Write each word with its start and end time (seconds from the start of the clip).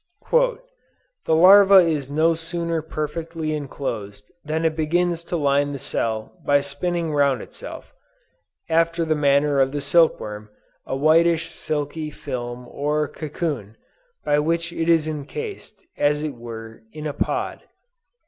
"The 0.31 0.57
larva 1.35 1.75
is 1.75 2.09
no 2.09 2.33
sooner 2.33 2.81
perfectly 2.81 3.53
inclosed 3.53 4.31
than 4.43 4.65
it 4.65 4.75
begins 4.75 5.23
to 5.25 5.37
line 5.37 5.73
the 5.73 5.77
cell 5.77 6.39
by 6.43 6.59
spinning 6.61 7.13
round 7.13 7.43
itself, 7.43 7.93
after 8.67 9.05
the 9.05 9.13
manner 9.13 9.59
of 9.61 9.71
the 9.73 9.79
silk 9.79 10.19
worm, 10.19 10.49
a 10.87 10.95
whitish 10.95 11.51
silky 11.51 12.09
film 12.09 12.67
or 12.67 13.07
cocoon, 13.07 13.77
by 14.25 14.39
which 14.39 14.73
it 14.73 14.89
is 14.89 15.07
encased, 15.07 15.85
as 15.97 16.23
it 16.23 16.33
were, 16.33 16.81
in 16.91 17.05
a 17.05 17.13
pod. 17.13 17.65